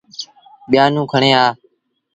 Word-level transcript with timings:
ٻيآنون 0.71 1.05
کڻي 1.11 1.31
آ۔ 1.43 1.45